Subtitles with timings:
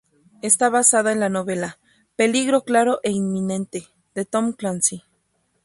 [0.41, 1.77] Está basada en la novela
[2.15, 5.03] "Peligro claro e inminente", de Tom Clancy.